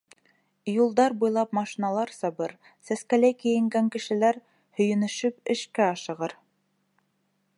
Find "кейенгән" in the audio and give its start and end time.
3.43-3.93